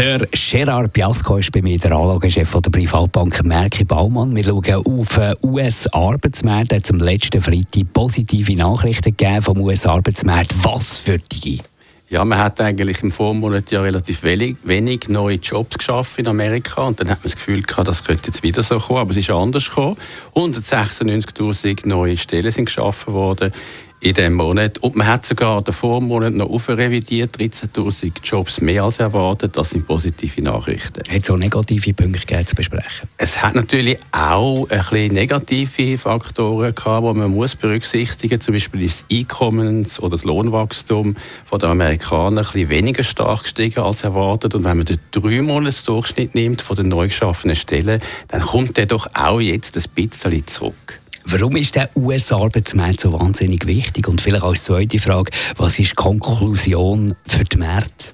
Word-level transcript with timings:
der 0.00 0.26
Gerard 0.32 0.94
Piasco 0.94 1.36
ist 1.36 1.52
bei 1.52 1.60
mir 1.60 1.76
der 1.76 1.92
Anlagechef 1.92 2.50
der 2.50 2.70
Privatbank 2.70 3.44
Merki 3.44 3.84
Baumann. 3.84 4.34
Wir 4.34 4.44
schauen 4.44 4.74
auf 4.86 5.14
den 5.14 5.34
US-Arbeitsmarkt. 5.42 6.72
Es 6.72 6.84
zum 6.84 7.00
letzten 7.00 7.42
Freitag 7.42 7.92
positive 7.92 8.56
Nachrichten 8.56 9.14
gegeben 9.14 9.42
vom 9.42 9.60
US-Arbeitsmarkt. 9.60 10.54
Was 10.64 10.96
für 10.96 11.18
die? 11.18 11.60
Ja, 12.08 12.24
man 12.24 12.38
hat 12.38 12.62
eigentlich 12.62 13.02
im 13.02 13.10
Vormonat 13.10 13.70
ja 13.72 13.82
relativ 13.82 14.22
wenig, 14.22 14.56
wenig, 14.62 15.08
neue 15.08 15.36
Jobs 15.36 15.76
geschaffen 15.76 16.24
in 16.24 16.28
Amerika 16.28 16.82
und 16.82 16.98
dann 16.98 17.10
hat 17.10 17.18
man 17.18 17.24
das 17.24 17.34
Gefühl 17.34 17.60
gehabt, 17.60 17.86
das 17.86 18.02
könnte 18.02 18.28
jetzt 18.28 18.42
wieder 18.42 18.62
so 18.62 18.78
kommen, 18.78 19.00
aber 19.00 19.10
es 19.10 19.18
ist 19.18 19.30
anders 19.30 19.68
gekommen. 19.68 19.98
196.000 20.34 21.86
neue 21.86 22.16
Stellen 22.16 22.50
sind 22.50 22.64
geschaffen 22.64 23.12
worden 23.12 23.52
in 24.00 24.14
diesem 24.14 24.34
Monat. 24.34 24.78
Und 24.78 24.96
man 24.96 25.06
hat 25.06 25.26
sogar 25.26 25.62
den 25.62 25.74
Vormonat 25.74 26.32
noch 26.32 26.48
aufrevidiert, 26.48 27.36
13'000 27.36 28.12
Jobs 28.24 28.60
mehr 28.60 28.84
als 28.84 28.98
erwartet. 28.98 29.56
Das 29.56 29.70
sind 29.70 29.86
positive 29.86 30.40
Nachrichten. 30.42 31.02
Hat 31.08 31.22
es 31.22 31.30
auch 31.30 31.36
negative 31.36 31.92
Punkte 31.92 32.44
zu 32.46 32.54
besprechen? 32.54 33.08
Es 33.18 33.42
hat 33.42 33.54
natürlich 33.54 33.98
auch 34.12 34.68
ein 34.70 34.78
bisschen 34.78 35.14
negative 35.14 35.98
Faktoren 35.98 36.74
gehabt, 36.74 37.06
die 37.06 37.18
man 37.18 37.30
muss 37.30 37.54
berücksichtigen 37.56 38.36
muss. 38.36 38.44
Zum 38.44 38.54
Beispiel 38.54 38.82
ist 38.82 39.04
das 39.10 39.18
Einkommens- 39.18 40.00
oder 40.00 40.16
das 40.16 40.24
Lohnwachstum 40.24 41.16
der 41.52 41.68
Amerikaner 41.68 42.40
ein 42.40 42.44
bisschen 42.44 42.68
weniger 42.70 43.04
stark 43.04 43.42
gestiegen 43.42 43.80
als 43.80 44.02
erwartet. 44.02 44.54
Und 44.54 44.64
wenn 44.64 44.78
man 44.78 44.86
den 44.86 44.98
drei 45.10 45.42
Monats 45.42 45.84
Durchschnitt 45.84 46.34
nimmt 46.34 46.62
von 46.62 46.76
den 46.76 46.88
neu 46.88 47.08
geschaffenen 47.08 47.54
Stellen, 47.54 48.00
dann 48.28 48.40
kommt 48.40 48.78
der 48.78 48.86
doch 48.86 49.08
auch 49.14 49.40
jetzt 49.40 49.76
ein 49.76 49.84
bisschen 49.94 50.46
zurück. 50.46 51.00
Warum 51.32 51.54
ist 51.54 51.76
der 51.76 51.88
US-Arbeitsmarkt 51.96 52.98
so 52.98 53.12
wahnsinnig 53.12 53.64
wichtig? 53.64 54.08
Und 54.08 54.20
vielleicht 54.20 54.42
als 54.42 54.64
zweite 54.64 54.98
Frage, 54.98 55.30
was 55.56 55.78
ist 55.78 55.92
die 55.92 55.94
Konklusion 55.94 57.14
für 57.24 57.44
die 57.44 57.56
Märkte? 57.56 58.06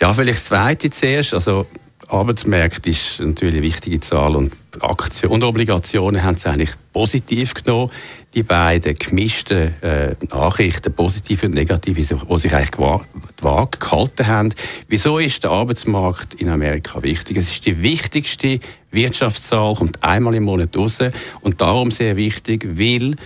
Ja, 0.00 0.14
vielleicht 0.14 0.38
das 0.38 0.44
zweite 0.46 0.88
zuerst. 0.88 1.34
Also, 1.34 1.66
Arbeitsmarkt 2.08 2.86
ist 2.86 3.20
natürlich 3.20 3.56
eine 3.56 3.62
wichtige 3.62 3.98
Zahl 4.00 4.36
und 4.36 4.52
Aktien 4.80 5.32
und 5.32 5.42
Obligationen 5.42 6.22
haben 6.22 6.36
es 6.36 6.46
eigentlich 6.46 6.70
positiv 6.92 7.54
genommen. 7.54 7.90
Die 8.34 8.42
beiden 8.42 8.94
gemischten 8.94 9.74
äh, 9.82 10.14
Nachrichten, 10.30 10.92
positive 10.92 11.46
und 11.46 11.54
negative, 11.54 11.94
die 11.94 12.38
sich 12.38 12.54
eigentlich 12.54 12.78
Waage 12.78 13.78
gehalten 13.78 14.26
haben. 14.26 14.54
Wieso 14.88 15.18
ist 15.18 15.42
der 15.42 15.50
Arbeitsmarkt 15.50 16.34
in 16.34 16.48
Amerika 16.48 17.02
wichtig? 17.02 17.38
Es 17.38 17.50
ist 17.50 17.66
die 17.66 17.82
wichtigste 17.82 18.60
Wirtschaftszahl, 18.90 19.74
kommt 19.74 20.02
einmal 20.04 20.34
im 20.34 20.44
Monat 20.44 20.76
raus 20.76 20.98
und 21.40 21.60
darum 21.60 21.90
sehr 21.90 22.16
wichtig, 22.16 22.66
weil 22.78 23.16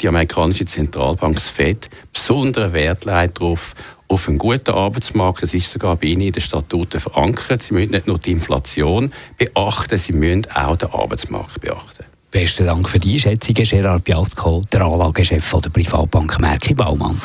die 0.00 0.08
amerikanische 0.08 0.66
Zentralbank 0.66 1.40
FED 1.40 1.88
besonderen 2.12 2.72
Wert 2.72 3.04
legt 3.04 3.40
darauf, 3.40 3.74
auf 4.12 4.28
einen 4.28 4.38
guten 4.38 4.70
Arbeitsmarkt. 4.70 5.42
Es 5.42 5.54
ist 5.54 5.70
sogar 5.70 5.96
bei 5.96 6.08
Ihnen 6.08 6.20
in 6.22 6.32
den 6.32 6.42
Statuten 6.42 7.00
verankert. 7.00 7.62
Sie 7.62 7.72
müssen 7.74 7.92
nicht 7.92 8.06
nur 8.06 8.18
die 8.18 8.32
Inflation 8.32 9.12
beachten, 9.38 9.98
Sie 9.98 10.12
müssen 10.12 10.46
auch 10.54 10.76
den 10.76 10.90
Arbeitsmarkt 10.90 11.60
beachten. 11.60 12.04
Besten 12.30 12.66
Dank 12.66 12.88
für 12.88 12.98
die 12.98 13.14
Einschätzung, 13.14 13.54
Gerard 13.54 14.04
Biasco, 14.04 14.60
der 14.72 14.82
Anlagechef 14.82 15.54
der 15.62 15.70
Privatbank 15.70 16.40
Merki 16.40 16.74
Baumann. 16.74 17.20